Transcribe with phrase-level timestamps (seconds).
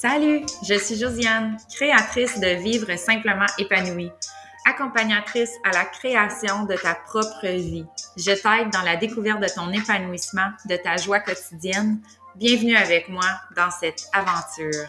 [0.00, 4.10] Salut, je suis Josiane, créatrice de Vivre simplement épanouie,
[4.64, 7.84] accompagnatrice à la création de ta propre vie.
[8.16, 12.00] Je t'aide dans la découverte de ton épanouissement, de ta joie quotidienne.
[12.34, 14.86] Bienvenue avec moi dans cette aventure.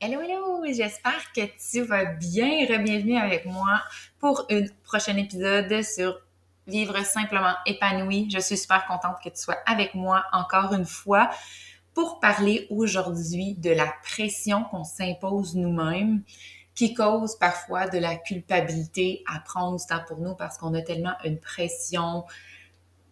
[0.00, 0.64] Hello, hello!
[0.64, 2.64] J'espère que tu vas bien.
[2.78, 3.82] Bienvenue avec moi
[4.18, 6.18] pour un prochain épisode sur
[6.66, 8.30] Vivre simplement épanoui.
[8.32, 11.28] Je suis super contente que tu sois avec moi encore une fois
[11.96, 16.22] pour parler aujourd'hui de la pression qu'on s'impose nous-mêmes
[16.74, 20.82] qui cause parfois de la culpabilité à prendre du temps pour nous parce qu'on a
[20.82, 22.24] tellement une pression,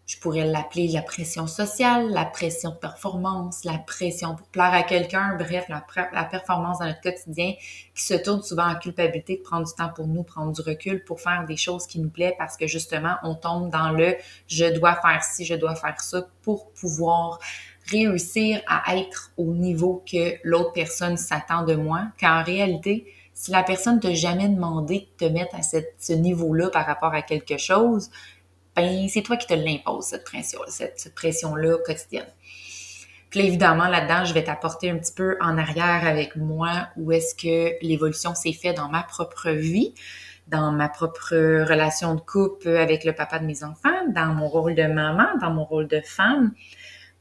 [0.05, 4.83] je pourrais l'appeler la pression sociale, la pression de performance, la pression pour plaire à
[4.83, 7.55] quelqu'un, bref, la, performance dans notre quotidien
[7.95, 11.03] qui se tourne souvent en culpabilité de prendre du temps pour nous, prendre du recul
[11.05, 14.15] pour faire des choses qui nous plaisent parce que justement, on tombe dans le
[14.47, 17.39] je dois faire ci, je dois faire ça pour pouvoir
[17.91, 23.63] réussir à être au niveau que l'autre personne s'attend de moi, qu'en réalité, si la
[23.63, 28.11] personne t'a jamais demandé de te mettre à ce niveau-là par rapport à quelque chose,
[28.77, 32.27] ben c'est toi qui te l'imposes, cette pression, cette, pression-là quotidienne.
[33.31, 37.11] Puis là, évidemment, là-dedans, je vais t'apporter un petit peu en arrière avec moi où
[37.11, 39.95] est-ce que l'évolution s'est faite dans ma propre vie,
[40.47, 44.75] dans ma propre relation de couple avec le papa de mes enfants, dans mon rôle
[44.75, 46.53] de maman, dans mon rôle de femme.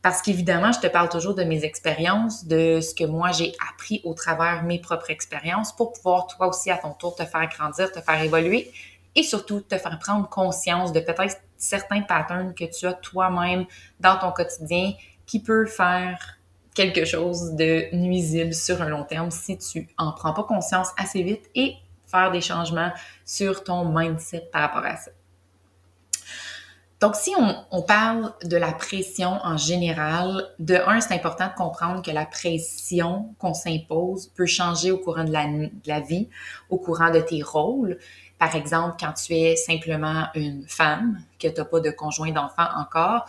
[0.03, 4.01] Parce qu'évidemment, je te parle toujours de mes expériences, de ce que moi j'ai appris
[4.03, 7.89] au travers mes propres expériences pour pouvoir toi aussi à ton tour te faire grandir,
[7.89, 8.69] te faire évoluer
[9.15, 13.65] et surtout te faire prendre conscience de peut-être certains patterns que tu as toi-même
[14.01, 14.91] dans ton quotidien
[15.25, 16.37] qui peut faire
[16.75, 21.23] quelque chose de nuisible sur un long terme si tu en prends pas conscience assez
[21.23, 21.75] vite et
[22.07, 22.91] faire des changements
[23.23, 25.11] sur ton mindset par rapport à ça.
[27.03, 27.33] Donc, si
[27.69, 32.25] on, parle de la pression en général, de un, c'est important de comprendre que la
[32.25, 35.33] pression qu'on s'impose peut changer au courant de
[35.85, 36.29] la, vie,
[36.69, 37.99] au courant de tes rôles.
[38.39, 42.69] Par exemple, quand tu es simplement une femme, que tu n'as pas de conjoint d'enfant
[42.77, 43.25] encore,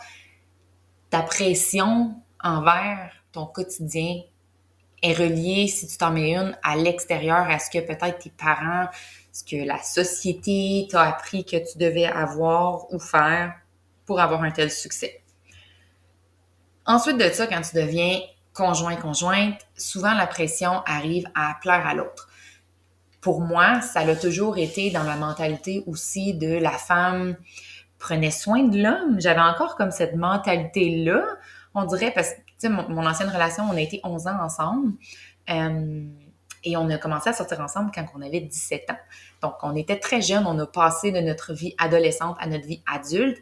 [1.09, 4.21] ta pression envers ton quotidien
[5.03, 8.87] est reliée, si tu t'en mets une, à l'extérieur, à ce que peut-être tes parents,
[9.33, 13.53] ce que la société t'a appris que tu devais avoir ou faire
[14.05, 15.21] pour avoir un tel succès.
[16.85, 18.19] Ensuite de ça, quand tu deviens
[18.53, 22.29] conjoint-conjointe, souvent la pression arrive à plaire à l'autre.
[23.21, 27.35] Pour moi, ça a toujours été dans la mentalité aussi de la femme
[28.05, 29.19] prenait soin de l'homme.
[29.19, 31.25] J'avais encore comme cette mentalité-là,
[31.73, 34.93] on dirait, parce que, mon, ancienne relation, on a été 11 ans ensemble.
[35.49, 36.07] Euh,
[36.63, 38.97] et on a commencé à sortir ensemble quand on avait 17 ans.
[39.41, 42.81] Donc, on était très jeunes, on a passé de notre vie adolescente à notre vie
[42.91, 43.37] adulte.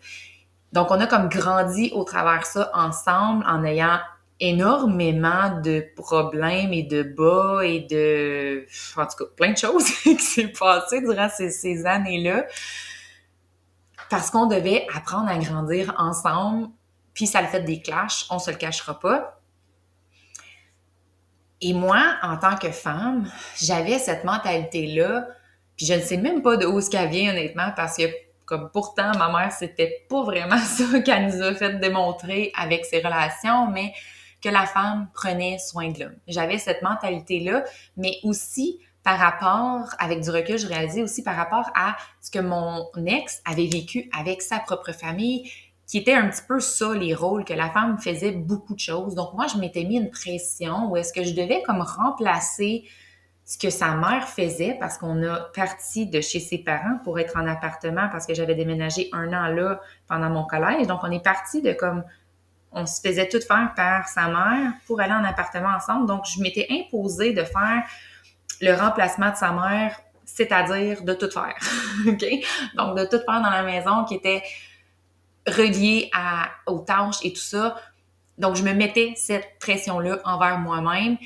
[0.74, 4.00] Donc, on a comme grandi au travers ça ensemble en ayant
[4.40, 8.66] énormément de problèmes et de bas et de,
[8.98, 12.48] en tout cas, plein de choses qui s'est passé durant ces, années-là.
[14.10, 16.70] Parce qu'on devait apprendre à grandir ensemble,
[17.14, 19.40] puis ça le fait des clashs, on se le cachera pas.
[21.62, 25.28] Et moi, en tant que femme, j'avais cette mentalité-là,
[25.78, 28.04] puis je ne sais même pas de où ce qu'elle vient, honnêtement, parce que
[28.72, 33.68] pourtant, ma mère, c'était pas vraiment ça qu'elle nous a fait démontrer avec ses relations,
[33.68, 33.94] mais
[34.42, 36.16] que la femme prenait soin de l'homme.
[36.28, 37.64] J'avais cette mentalité-là,
[37.96, 42.40] mais aussi par rapport, avec du recul, je réalisais aussi par rapport à ce que
[42.40, 45.50] mon ex avait vécu avec sa propre famille,
[45.88, 49.16] qui était un petit peu ça, les rôles, que la femme faisait beaucoup de choses.
[49.16, 52.86] Donc moi, je m'étais mis une pression où est-ce que je devais comme remplacer
[53.46, 57.38] ce que sa mère faisait parce qu'on a parti de chez ses parents pour être
[57.38, 60.88] en appartement parce que j'avais déménagé un an là pendant mon collège.
[60.88, 62.04] Donc, on est parti de comme
[62.72, 66.08] on se faisait tout faire par sa mère pour aller en appartement ensemble.
[66.08, 67.84] Donc, je m'étais imposée de faire
[68.62, 71.56] le remplacement de sa mère, c'est-à-dire de tout faire.
[72.76, 74.42] Donc, de tout faire dans la maison qui était
[75.46, 77.76] relié à, aux tâches et tout ça.
[78.38, 81.18] Donc, je me mettais cette pression-là envers moi-même.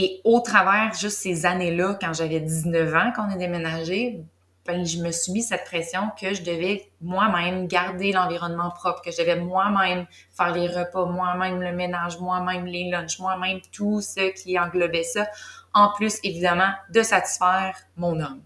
[0.00, 4.22] Et au travers juste ces années-là, quand j'avais 19 ans, quand on est déménagé,
[4.64, 9.10] ben, je me suis mis cette pression que je devais moi-même garder l'environnement propre, que
[9.10, 10.06] je devais moi-même
[10.36, 15.26] faire les repas, moi-même le ménage, moi-même les lunchs, moi-même tout ce qui englobait ça.
[15.74, 18.40] En plus, évidemment, de satisfaire mon homme.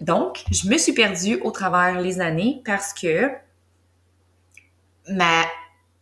[0.00, 3.32] Donc, je me suis perdue au travers les années parce que
[5.08, 5.42] ma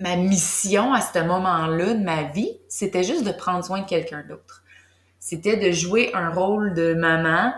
[0.00, 4.24] ma mission à ce moment-là de ma vie, c'était juste de prendre soin de quelqu'un
[4.26, 4.62] d'autre.
[5.18, 7.52] C'était de jouer un rôle de maman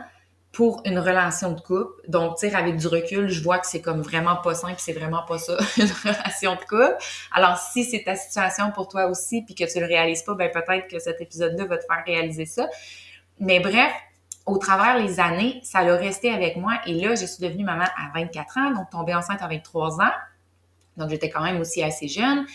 [0.51, 1.95] pour une relation de couple.
[2.09, 5.23] Donc, tu avec du recul, je vois que c'est comme vraiment pas simple, c'est vraiment
[5.23, 6.97] pas ça, une relation de couple.
[7.33, 10.51] Alors, si c'est ta situation pour toi aussi, puis que tu le réalises pas, ben
[10.51, 12.69] peut-être que cet épisode-là va te faire réaliser ça.
[13.39, 13.93] Mais bref,
[14.45, 16.75] au travers les années, ça l'a resté avec moi.
[16.87, 20.13] Et là, je suis devenue maman à 24 ans, donc tombée enceinte à 23 ans.
[20.97, 22.47] Donc, j'étais quand même aussi assez jeune.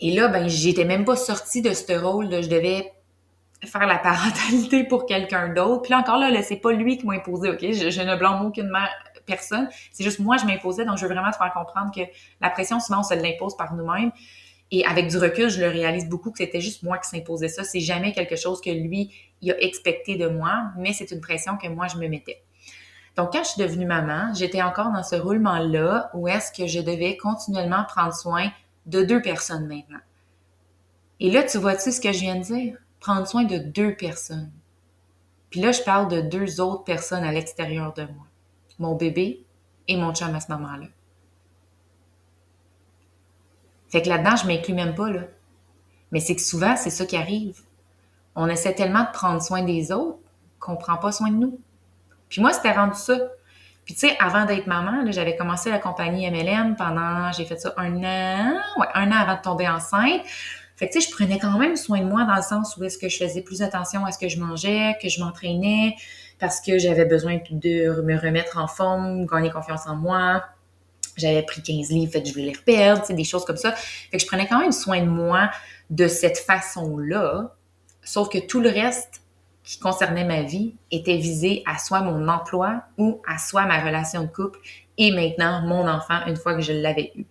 [0.00, 2.26] Et là, ben, j'étais même pas sortie de ce rôle.
[2.26, 2.42] Là.
[2.42, 2.92] Je devais
[3.66, 5.82] faire la parentalité pour quelqu'un d'autre.
[5.82, 7.60] Puis là, encore là, c'est pas lui qui m'a imposé, OK?
[7.60, 8.90] Je, ne blâme aucune mère,
[9.26, 9.68] personne.
[9.92, 10.84] C'est juste moi, je m'imposais.
[10.84, 12.02] Donc, je veux vraiment te faire comprendre que
[12.40, 14.12] la pression, souvent, on se l'impose par nous-mêmes.
[14.70, 17.64] Et avec du recul, je le réalise beaucoup que c'était juste moi qui s'imposais ça.
[17.64, 21.56] C'est jamais quelque chose que lui, il a expecté de moi, mais c'est une pression
[21.56, 22.43] que moi, je me mettais.
[23.16, 26.80] Donc, quand je suis devenue maman, j'étais encore dans ce roulement-là où est-ce que je
[26.80, 28.50] devais continuellement prendre soin
[28.86, 30.00] de deux personnes maintenant.
[31.20, 32.76] Et là, tu vois-tu ce que je viens de dire?
[32.98, 34.50] Prendre soin de deux personnes.
[35.50, 38.26] Puis là, je parle de deux autres personnes à l'extérieur de moi.
[38.80, 39.44] Mon bébé
[39.86, 40.86] et mon chum à ce moment-là.
[43.88, 45.22] Fait que là-dedans, je m'inclus même pas, là.
[46.10, 47.62] Mais c'est que souvent, c'est ça qui arrive.
[48.34, 50.18] On essaie tellement de prendre soin des autres
[50.58, 51.60] qu'on prend pas soin de nous.
[52.34, 53.16] Puis moi, c'était rendu ça.
[53.84, 57.72] Puis tu sais, avant d'être maman, j'avais commencé la compagnie MLM pendant, j'ai fait ça
[57.76, 60.22] un an, ouais, un an avant de tomber enceinte.
[60.74, 62.82] Fait que tu sais, je prenais quand même soin de moi dans le sens où
[62.82, 65.94] est-ce que je faisais plus attention à ce que je mangeais, que je m'entraînais,
[66.40, 70.42] parce que j'avais besoin de me remettre en forme, gagner confiance en moi.
[71.16, 73.58] J'avais pris 15 livres, fait que je voulais les reperdre, tu sais, des choses comme
[73.58, 73.70] ça.
[73.70, 75.52] Fait que je prenais quand même soin de moi
[75.88, 77.54] de cette façon-là.
[78.02, 79.23] Sauf que tout le reste,
[79.64, 84.22] qui concernait ma vie était visé à soit mon emploi ou à soit ma relation
[84.22, 84.60] de couple
[84.98, 87.24] et maintenant mon enfant une fois que je l'avais eu.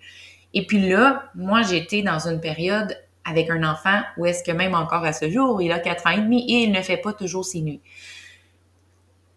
[0.55, 4.73] Et puis là, moi, j'étais dans une période avec un enfant où est-ce que même
[4.75, 7.13] encore à ce jour, il a quatre ans et demi et il ne fait pas
[7.13, 7.81] toujours ses nuits.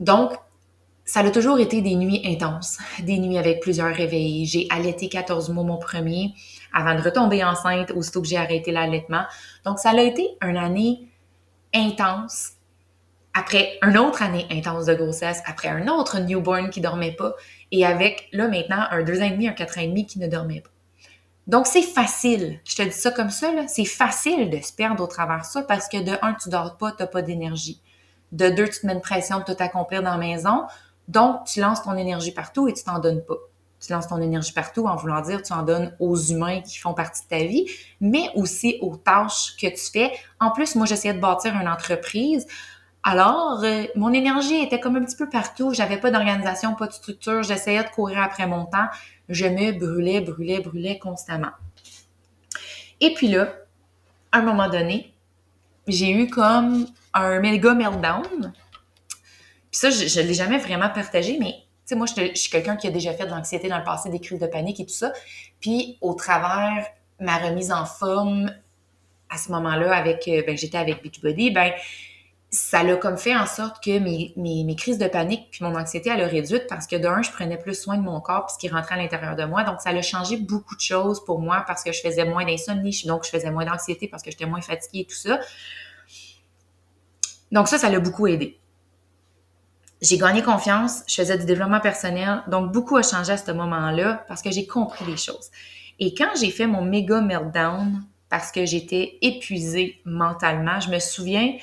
[0.01, 0.33] Donc,
[1.05, 4.45] ça a toujours été des nuits intenses, des nuits avec plusieurs réveils.
[4.47, 6.35] J'ai allaité 14 mois mon premier
[6.73, 9.25] avant de retomber enceinte aussitôt que j'ai arrêté l'allaitement.
[9.65, 11.09] Donc, ça a été une année
[11.73, 12.56] intense
[13.37, 17.35] après une autre année intense de grossesse, après un autre newborn qui dormait pas,
[17.71, 20.19] et avec, là, maintenant, un deux ans et demi, un quatre ans et demi qui
[20.19, 20.71] ne dormait pas.
[21.47, 22.59] Donc, c'est facile.
[22.65, 23.49] Je te dis ça comme ça.
[23.69, 26.77] C'est facile de se perdre au travers de ça parce que de un, tu dors
[26.77, 27.81] pas, tu n'as pas d'énergie.
[28.33, 30.65] De deux, tu te mets une pression de tout accomplir dans la maison.
[31.07, 33.37] Donc, tu lances ton énergie partout et tu t'en donnes pas.
[33.81, 36.95] Tu lances ton énergie partout en voulant dire tu en donnes aux humains qui font
[36.95, 37.67] partie de ta vie,
[38.01, 40.13] mais aussi aux tâches que tu fais.
[40.41, 42.47] En plus, moi, j'essayais de bâtir une entreprise.
[43.09, 45.73] Alors, euh, mon énergie était comme un petit peu partout.
[45.73, 47.45] J'avais pas d'organisation, pas de structure.
[47.45, 48.89] J'essayais de courir après mon temps.
[49.29, 51.53] Je me brûlais, brûlais, brûlais constamment.
[53.01, 53.55] Et puis là,
[54.33, 55.15] à un moment donné,
[55.87, 58.53] j'ai eu comme un méga meltdown.
[59.71, 62.75] Puis ça, je ne l'ai jamais vraiment partagé, mais tu sais, moi, je, suis quelqu'un
[62.75, 64.93] qui a déjà fait de l'anxiété dans le passé, des crises de panique et tout
[64.93, 65.13] ça.
[65.61, 66.85] Puis au travers
[67.21, 68.51] ma remise en forme
[69.31, 71.73] à ce moment-là, avec, euh, ben, j'étais avec Beachbody, ben
[72.57, 76.23] ça l'a comme fait en sorte que mes, crises de panique puis mon anxiété, elle
[76.23, 78.69] a réduite parce que d'un, je prenais plus soin de mon corps puis ce qui
[78.69, 79.63] rentrait à l'intérieur de moi.
[79.63, 83.03] Donc, ça a changé beaucoup de choses pour moi parce que je faisais moins d'insomnie,
[83.07, 85.39] donc je faisais moins d'anxiété parce que j'étais moins fatiguée et tout ça.
[87.53, 88.59] Donc, ça, ça l'a beaucoup aidé.
[90.03, 94.25] J'ai gagné confiance, je faisais du développement personnel, donc beaucoup a changé à ce moment-là
[94.29, 95.51] parce que j'ai compris les choses.
[95.99, 101.55] Et quand j'ai fait mon méga meltdown parce que j'étais épuisée mentalement, je me souviens,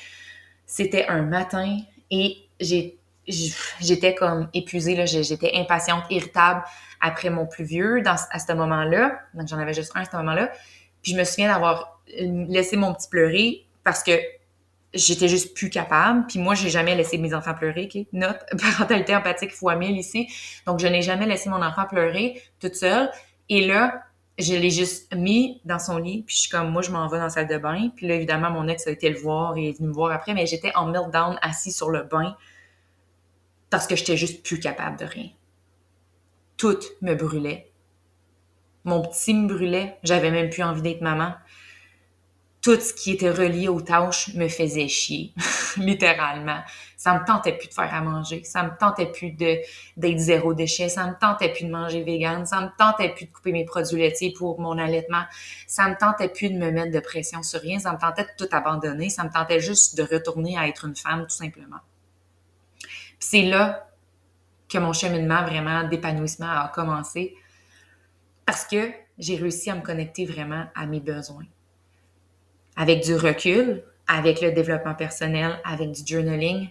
[0.66, 1.78] c'était un matin
[2.10, 6.62] et j'étais comme épuisée, j'étais impatiente, irritable
[7.00, 9.20] après mon plus vieux dans, à ce moment-là.
[9.34, 10.50] Donc, j'en avais juste un à ce moment-là.
[11.02, 14.12] Puis, je me souviens d'avoir laissé mon petit pleurer parce que
[14.94, 16.26] j'étais juste plus capable.
[16.26, 17.86] Puis moi, j'ai jamais laissé mes enfants pleurer.
[17.86, 18.06] Okay?
[18.12, 20.28] Note, parentalité empathique fois mille ici.
[20.66, 23.10] Donc, je n'ai jamais laissé mon enfant pleurer toute seule.
[23.48, 24.02] Et là,
[24.38, 27.18] je l'ai juste mis dans son lit, puis je suis comme, moi, je m'en vais
[27.18, 27.90] dans la salle de bain.
[27.94, 30.34] Puis là, évidemment, mon ex a été le voir et est venu me voir après,
[30.34, 32.36] mais j'étais en meltdown, assis sur le bain,
[33.70, 35.28] parce que j'étais juste plus capable de rien.
[36.56, 37.70] Tout me brûlait.
[38.84, 39.98] Mon petit me brûlait.
[40.02, 41.34] J'avais même plus envie d'être maman
[42.64, 45.34] tout ce qui était relié aux tâches me faisait chier,
[45.76, 46.62] littéralement.
[46.96, 50.88] Ça me tentait plus de faire à manger, ça me tentait plus d'être zéro déchet,
[50.88, 53.98] ça me tentait plus de manger vegan, ça me tentait plus de couper mes produits
[53.98, 55.24] laitiers pour mon allaitement,
[55.66, 58.30] ça me tentait plus de me mettre de pression sur rien, ça me tentait de
[58.38, 61.80] tout abandonner, ça me tentait juste de retourner à être une femme tout simplement.
[63.18, 63.90] c'est là
[64.70, 67.34] que mon cheminement vraiment d'épanouissement a commencé
[68.46, 71.44] parce que j'ai réussi à me connecter vraiment à mes besoins
[72.76, 76.68] avec du recul, avec le développement personnel, avec du journaling,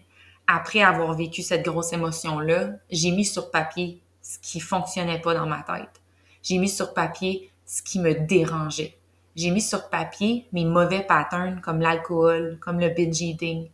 [0.48, 5.46] après avoir vécu cette grosse émotion-là, j'ai mis sur papier ce qui fonctionnait pas dans
[5.46, 6.02] ma tête.
[6.42, 8.98] J'ai mis sur papier ce qui me dérangeait.
[9.36, 13.70] J'ai mis sur papier mes mauvais patterns comme l'alcool, comme le binge eating,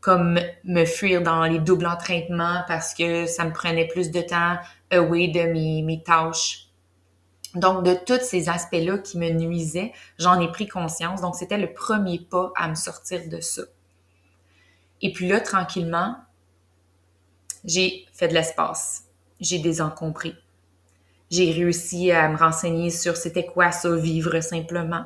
[0.00, 4.56] comme me fuir dans les doubles entraînements parce que ça me prenait plus de temps
[4.90, 6.65] away de mes, mes tâches.
[7.56, 11.22] Donc, de tous ces aspects-là qui me nuisaient, j'en ai pris conscience.
[11.22, 13.62] Donc, c'était le premier pas à me sortir de ça.
[15.00, 16.16] Et puis là, tranquillement,
[17.64, 19.04] j'ai fait de l'espace.
[19.40, 20.34] J'ai désencombré.
[21.30, 25.04] J'ai réussi à me renseigner sur c'était quoi ça, vivre simplement.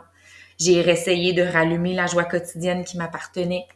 [0.59, 3.67] J'ai essayé de rallumer la joie quotidienne qui m'appartenait.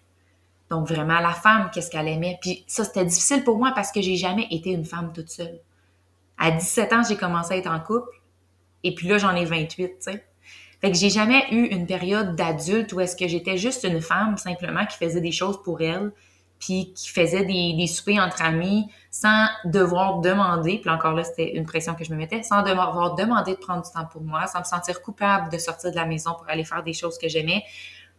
[0.68, 2.38] Donc vraiment, la femme, qu'est-ce qu'elle aimait?
[2.40, 5.60] Puis ça, c'était difficile pour moi parce que j'ai jamais été une femme toute seule.
[6.36, 8.10] À 17 ans, j'ai commencé à être en couple.
[8.84, 10.24] Et puis là, j'en ai 28, tu sais.
[10.80, 14.36] Fait que j'ai jamais eu une période d'adulte où est-ce que j'étais juste une femme
[14.36, 16.12] simplement qui faisait des choses pour elle,
[16.58, 21.64] puis qui faisait des, des entre amis sans devoir demander, puis encore là, c'était une
[21.64, 24.60] pression que je me mettais, sans devoir demander de prendre du temps pour moi, sans
[24.60, 27.64] me sentir coupable de sortir de la maison pour aller faire des choses que j'aimais,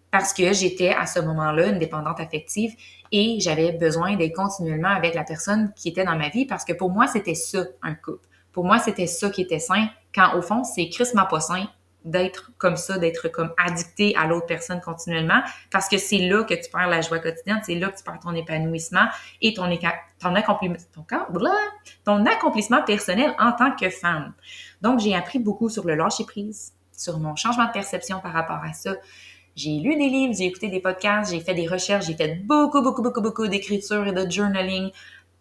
[0.10, 2.74] parce que j'étais à ce moment-là une dépendante affective
[3.12, 6.74] et j'avais besoin d'être continuellement avec la personne qui était dans ma vie, parce que
[6.74, 8.28] pour moi, c'était ça, un couple.
[8.56, 11.68] Pour moi, c'était ça qui était sain, quand au fond, c'est ma pas sain
[12.06, 16.54] d'être comme ça, d'être comme addicté à l'autre personne continuellement, parce que c'est là que
[16.54, 19.08] tu perds la joie quotidienne, c'est là que tu perds ton épanouissement
[19.42, 19.70] et ton,
[20.22, 21.04] ton, accomplissement,
[22.06, 24.32] ton, accomplissement personnel en tant que femme.
[24.82, 28.72] Donc, j'ai appris beaucoup sur le lâcher-prise, sur mon changement de perception par rapport à
[28.72, 28.96] ça.
[29.58, 32.82] J'ai lu des livres, j'ai écouté des podcasts, j'ai fait des recherches, j'ai fait beaucoup,
[32.82, 34.92] beaucoup, beaucoup, beaucoup d'écriture et de journaling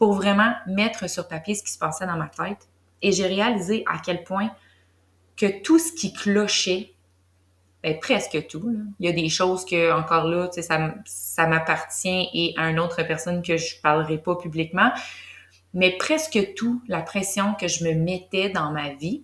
[0.00, 2.68] pour vraiment mettre sur papier ce qui se passait dans ma tête.
[3.04, 4.50] Et j'ai réalisé à quel point
[5.36, 6.94] que tout ce qui clochait,
[7.82, 12.70] ben, presque tout, il y a des choses que, encore là, ça, m'appartient et à
[12.70, 14.90] une autre personne que je parlerai pas publiquement,
[15.74, 19.22] mais presque tout, la pression que je me mettais dans ma vie,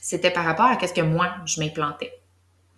[0.00, 2.12] c'était par rapport à ce que moi, je m'implantais.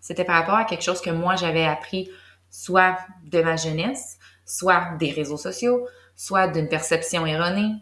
[0.01, 2.11] C'était par rapport à quelque chose que moi, j'avais appris
[2.49, 5.87] soit de ma jeunesse, soit des réseaux sociaux,
[6.17, 7.75] soit d'une perception erronée,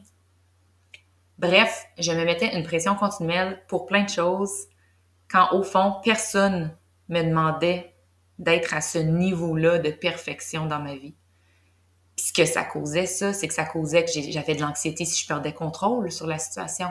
[1.38, 4.66] Bref, je me mettais une pression continuelle pour plein de choses
[5.30, 6.75] quand au fond, personne
[7.09, 7.95] me demandait
[8.38, 11.14] d'être à ce niveau-là de perfection dans ma vie.
[12.16, 15.23] Puis ce que ça causait, ça, c'est que ça causait que j'avais de l'anxiété si
[15.23, 16.88] je perdais contrôle sur la situation.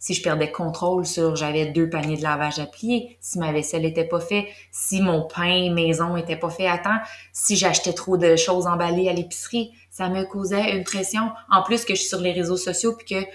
[0.00, 3.84] Si je perdais contrôle sur j'avais deux paniers de lavage à plier, si ma vaisselle
[3.84, 6.98] était pas faite, si mon pain maison était pas fait à temps,
[7.32, 11.32] si j'achetais trop de choses emballées à l'épicerie, ça me causait une pression.
[11.50, 13.28] En plus que je suis sur les réseaux sociaux puis que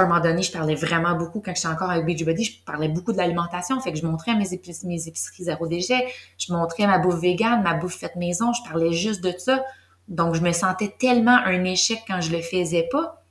[0.00, 2.88] à un moment donné, je parlais vraiment beaucoup, quand j'étais encore avec Beachbody, je parlais
[2.88, 3.80] beaucoup de l'alimentation.
[3.80, 6.06] Fait que je montrais mes, épiceries, mes épiceries zéro déchet,
[6.38, 9.62] je montrais ma bouffe végane, ma bouffe faite maison, je parlais juste de ça.
[10.08, 13.22] Donc, je me sentais tellement un échec quand je le faisais pas.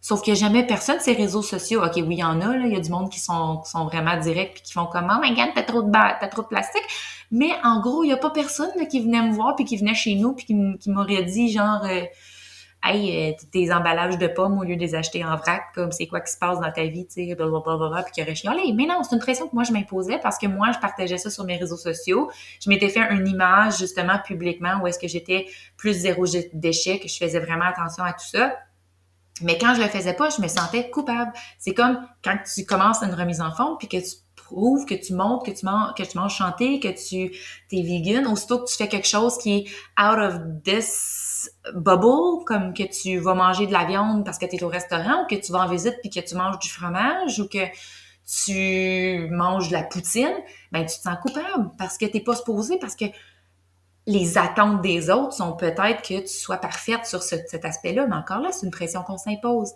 [0.00, 1.84] Sauf que jamais personne ces réseaux sociaux.
[1.84, 2.66] OK, oui, il y en a, là.
[2.66, 5.34] Il y a du monde qui sont, vraiment directs puis qui font comme, oh my
[5.34, 6.84] god, t'as trop de trop de plastique.
[7.30, 9.94] Mais en gros, il y a pas personne, qui venait me voir puis qui venait
[9.94, 12.04] chez nous puis qui, m'aurait dit, genre, euh,
[12.82, 16.06] hey, euh, tes emballages de pommes au lieu de les acheter en vrac, comme c'est
[16.06, 18.72] quoi qui se passe dans ta vie, tu sais, blablabla, puis qu'il aurait chialé.
[18.74, 21.30] Mais non, c'est une pression que moi je m'imposais parce que moi je partageais ça
[21.30, 22.30] sur mes réseaux sociaux.
[22.60, 27.08] Je m'étais fait une image justement publiquement où est-ce que j'étais plus zéro déchet, que
[27.08, 28.56] je faisais vraiment attention à tout ça.
[29.42, 31.32] Mais quand je le faisais pas, je me sentais coupable.
[31.58, 34.16] C'est comme quand tu commences une remise en forme puis que tu
[34.50, 37.30] que tu montres que tu manges, que tu manges chanté, que tu
[37.72, 39.64] es vegan, aussitôt que tu fais quelque chose qui est
[40.00, 44.56] out of this bubble, comme que tu vas manger de la viande parce que tu
[44.56, 47.38] es au restaurant ou que tu vas en visite puis que tu manges du fromage
[47.40, 47.64] ou que
[48.26, 50.34] tu manges de la poutine,
[50.72, 53.06] ben tu te sens coupable parce que t'es pas supposé, parce que
[54.06, 58.40] les attentes des autres sont peut-être que tu sois parfaite sur cet aspect-là, mais encore
[58.40, 59.72] là, c'est une pression qu'on s'impose.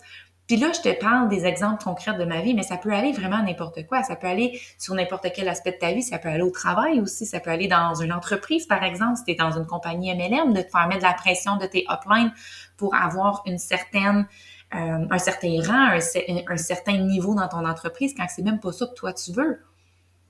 [0.53, 3.13] Puis là, je te parle des exemples concrets de ma vie, mais ça peut aller
[3.13, 4.03] vraiment n'importe quoi.
[4.03, 6.03] Ça peut aller sur n'importe quel aspect de ta vie.
[6.03, 7.25] Ça peut aller au travail aussi.
[7.25, 10.53] Ça peut aller dans une entreprise, par exemple, si tu es dans une compagnie MLM,
[10.53, 12.35] de te faire mettre de la pression de tes uplines
[12.77, 14.27] pour avoir une certaine,
[14.75, 18.85] euh, un certain rang, un, certain niveau dans ton entreprise quand c'est même pas ça
[18.85, 19.59] que toi tu veux.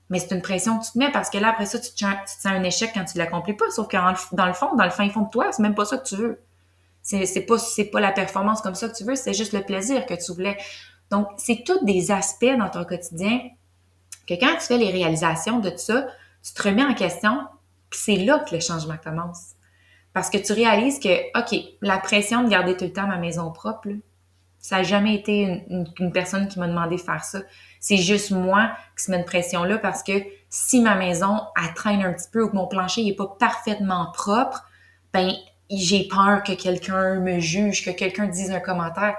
[0.09, 1.99] Mais c'est une pression que tu te mets parce que là, après ça, tu te,
[1.99, 3.69] sens un échec quand tu l'accomplis pas.
[3.71, 5.97] Sauf que dans le fond, dans le fin fond de toi, c'est même pas ça
[5.97, 6.39] que tu veux.
[7.03, 9.61] C'est, c'est pas, c'est pas la performance comme ça que tu veux, c'est juste le
[9.61, 10.57] plaisir que tu voulais.
[11.11, 13.39] Donc, c'est tous des aspects dans ton quotidien
[14.27, 16.07] que quand tu fais les réalisations de tout ça,
[16.41, 17.41] tu te remets en question,
[17.91, 19.51] c'est là que le changement commence.
[20.13, 23.51] Parce que tu réalises que, OK, la pression de garder tout le temps ma maison
[23.51, 23.89] propre,
[24.59, 27.39] ça n'a jamais été une, personne qui m'a demandé de faire ça.
[27.79, 30.13] C'est juste moi qui se met une pression-là parce que
[30.49, 34.11] si ma maison, elle traîne un petit peu ou que mon plancher n'est pas parfaitement
[34.13, 34.63] propre,
[35.11, 35.33] ben
[35.77, 39.15] j'ai peur que quelqu'un me juge, que quelqu'un dise un commentaire.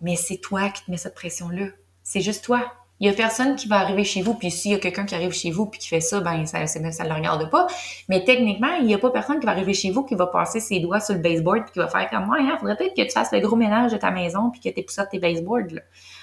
[0.00, 1.66] Mais c'est toi qui te mets cette pression-là.
[2.02, 2.72] C'est juste toi.
[2.98, 5.14] Il y a personne qui va arriver chez vous, puis s'il y a quelqu'un qui
[5.14, 7.66] arrive chez vous puis qui fait ça, ben ça, ça, ça le regarde pas.
[8.08, 10.60] Mais techniquement, il y a pas personne qui va arriver chez vous qui va passer
[10.60, 13.02] ses doigts sur le baseboard puis qui va faire comme moi, il faudrait peut-être que
[13.02, 15.80] tu fasses le gros ménage de ta maison puis que tu pousses tes baseboards.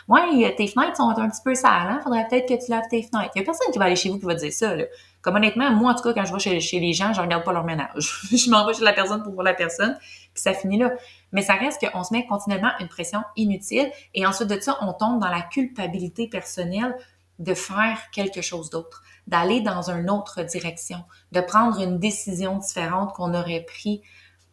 [0.08, 2.00] Ouais, tes fenêtres sont un petit peu sales, hein?
[2.04, 3.32] Faudrait peut-être que tu laves tes fenêtres.
[3.36, 4.76] Il y a personne qui va aller chez vous qui va dire ça.
[5.22, 7.44] Comme honnêtement, moi en tout cas, quand je vais chez, chez les gens, je regarde
[7.44, 8.22] pas leur ménage.
[8.32, 9.96] je m'en vais chez la personne pour voir la personne,
[10.34, 10.92] puis ça finit là
[11.34, 14.94] mais ça reste qu'on se met continuellement une pression inutile et ensuite de ça, on
[14.94, 16.96] tombe dans la culpabilité personnelle
[17.40, 23.14] de faire quelque chose d'autre, d'aller dans une autre direction, de prendre une décision différente
[23.14, 24.04] qu'on aurait pris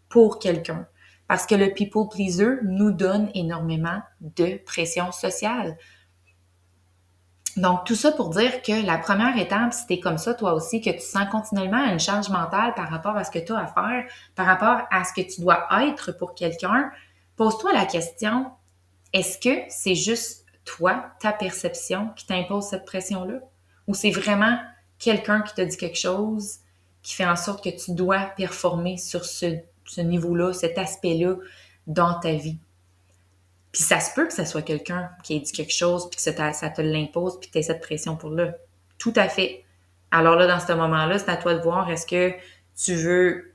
[0.08, 0.86] pour quelqu'un.
[1.30, 5.78] Parce que le people pleaser nous donne énormément de pression sociale.
[7.56, 10.80] Donc, tout ça pour dire que la première étape, si tu comme ça, toi aussi,
[10.80, 13.66] que tu sens continuellement une charge mentale par rapport à ce que tu as à
[13.68, 16.90] faire, par rapport à ce que tu dois être pour quelqu'un,
[17.36, 18.50] pose-toi la question,
[19.12, 23.38] est-ce que c'est juste toi, ta perception, qui t'impose cette pression-là?
[23.86, 24.58] Ou c'est vraiment
[24.98, 26.56] quelqu'un qui te dit quelque chose
[27.02, 31.36] qui fait en sorte que tu dois performer sur ce, ce niveau-là, cet aspect-là
[31.86, 32.58] dans ta vie?
[33.72, 36.22] Puis ça se peut que ça soit quelqu'un qui ait dit quelque chose, puis que
[36.22, 36.32] ça,
[36.70, 38.54] te l'impose, puis que tu aies cette pression pour là.
[38.98, 39.64] Tout à fait.
[40.10, 42.34] Alors là, dans ce moment-là, c'est à toi de voir est-ce que
[42.76, 43.54] tu veux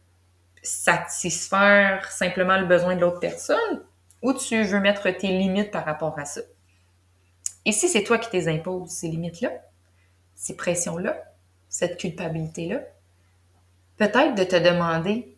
[0.63, 3.83] satisfaire simplement le besoin de l'autre personne
[4.21, 6.41] ou tu veux mettre tes limites par rapport à ça?
[7.65, 9.51] Et si c'est toi qui t'es imposes ces limites-là,
[10.35, 11.17] ces pressions-là,
[11.67, 12.81] cette culpabilité-là,
[13.97, 15.34] peut-être de te demander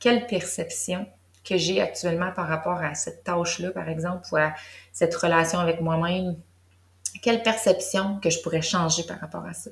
[0.00, 1.06] quelle perception
[1.44, 4.54] que j'ai actuellement par rapport à cette tâche-là, par exemple, ou à
[4.92, 6.36] cette relation avec moi-même,
[7.22, 9.70] quelle perception que je pourrais changer par rapport à ça?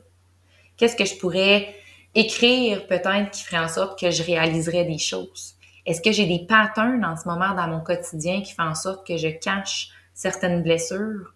[0.77, 1.75] Qu'est-ce que je pourrais
[2.15, 5.55] écrire peut-être qui ferait en sorte que je réaliserais des choses?
[5.87, 9.07] Est-ce que j'ai des patterns en ce moment dans mon quotidien qui font en sorte
[9.07, 11.33] que je cache certaines blessures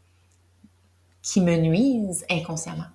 [1.23, 2.91] qui me nuisent inconsciemment?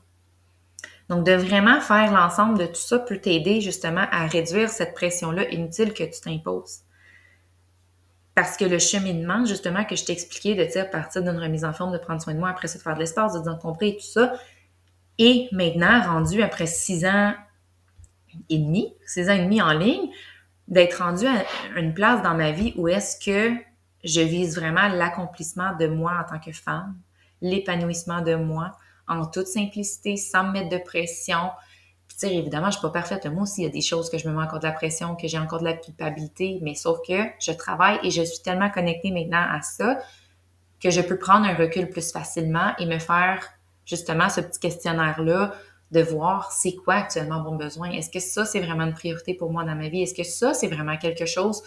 [1.10, 5.50] Donc, de vraiment faire l'ensemble de tout ça peut t'aider justement à réduire cette pression-là
[5.50, 6.82] inutile que tu t'imposes.
[8.36, 11.74] Parce que le cheminement, justement, que je t'ai expliqué, de dire, partir d'une remise en
[11.74, 13.98] forme, de prendre soin de moi, après ça, de faire de l'espace, de compris et
[13.98, 14.34] tout ça,
[15.18, 17.34] et maintenant, rendu après six ans
[18.50, 20.12] et demi, six ans et demi en ligne,
[20.68, 23.56] d'être rendu à une place dans ma vie où est-ce que
[24.04, 26.96] je vise vraiment l'accomplissement de moi en tant que femme,
[27.42, 31.50] l'épanouissement de moi en toute simplicité, sans me mettre de pression,
[32.20, 33.26] puis, évidemment, je suis pas parfaite.
[33.28, 35.16] Moi aussi, il y a des choses que je me mets encore de la pression,
[35.16, 38.72] que j'ai encore de la culpabilité, mais sauf que je travaille et je suis tellement
[38.72, 40.00] connectée maintenant à ça
[40.82, 43.46] que je peux prendre un recul plus facilement et me faire
[43.86, 45.54] justement ce petit questionnaire-là
[45.92, 47.92] de voir c'est quoi actuellement mon besoin.
[47.92, 50.02] Est-ce que ça, c'est vraiment une priorité pour moi dans ma vie?
[50.02, 51.62] Est-ce que ça, c'est vraiment quelque chose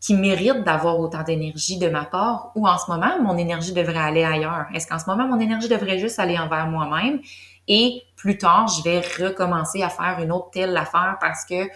[0.00, 3.98] qui mérite d'avoir autant d'énergie de ma part ou en ce moment, mon énergie devrait
[3.98, 4.66] aller ailleurs?
[4.74, 7.20] Est-ce qu'en ce moment, mon énergie devrait juste aller envers moi-même?
[7.66, 11.68] Et plus tard, je vais recommencer à faire une autre telle affaire parce que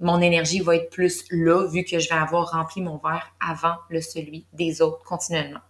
[0.00, 3.76] mon énergie va être plus là vu que je vais avoir rempli mon verre avant
[3.88, 5.60] le celui des autres continuellement.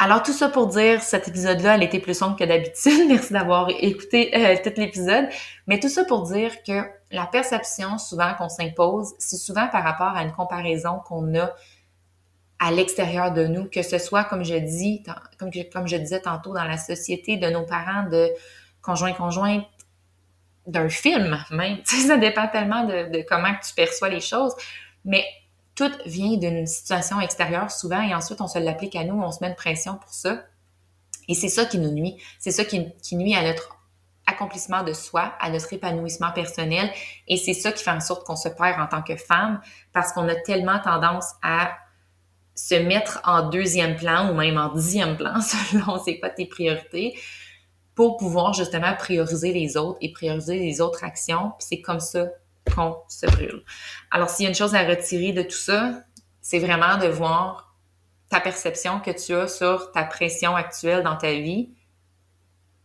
[0.00, 3.06] Alors tout ça pour dire, cet épisode-là, elle était plus sombre que d'habitude.
[3.08, 5.26] Merci d'avoir écouté euh, tout l'épisode.
[5.66, 10.16] Mais tout ça pour dire que la perception souvent qu'on s'impose, c'est souvent par rapport
[10.16, 11.52] à une comparaison qu'on a
[12.60, 15.02] à l'extérieur de nous, que ce soit, comme je dis,
[15.38, 18.28] comme, comme je disais tantôt, dans la société, de nos parents, de
[18.82, 19.62] conjoints, conjoints,
[20.66, 21.78] d'un film même.
[21.84, 24.54] ça dépend tellement de, comment tu perçois les choses.
[25.04, 25.24] Mais
[25.78, 29.38] tout vient d'une situation extérieure souvent et ensuite on se l'applique à nous, on se
[29.40, 30.42] met une pression pour ça.
[31.28, 32.16] Et c'est ça qui nous nuit.
[32.40, 32.80] C'est ça qui,
[33.12, 33.78] nuit à notre
[34.26, 36.90] accomplissement de soi, à notre épanouissement personnel.
[37.28, 39.60] Et c'est ça qui fait en sorte qu'on se perd en tant que femme
[39.92, 41.70] parce qu'on a tellement tendance à
[42.56, 47.16] se mettre en deuxième plan ou même en dixième plan selon c'est quoi tes priorités
[47.94, 51.52] pour pouvoir justement prioriser les autres et prioriser les autres actions.
[51.56, 52.26] Puis c'est comme ça
[52.74, 53.62] qu'on se brûle.
[54.10, 56.02] Alors s'il y a une chose à retirer de tout ça,
[56.40, 57.76] c'est vraiment de voir
[58.30, 61.70] ta perception que tu as sur ta pression actuelle dans ta vie.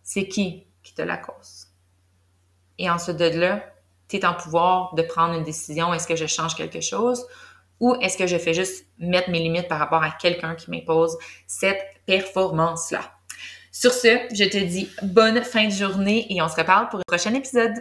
[0.03, 1.67] C'est qui qui te la cause?
[2.77, 3.63] Et ensuite de là,
[4.09, 5.93] tu es en pouvoir de prendre une décision.
[5.93, 7.25] Est-ce que je change quelque chose?
[7.83, 11.17] ou est-ce que je fais juste mettre mes limites par rapport à quelqu'un qui m'impose
[11.47, 13.01] cette performance-là?
[13.73, 17.03] Sur ce, je te dis bonne fin de journée et on se reparle pour un
[17.05, 17.73] prochain épisode.